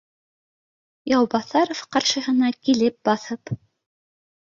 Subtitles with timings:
[1.17, 3.59] Яубаҫаров ҡаршыһына килеп баҫып: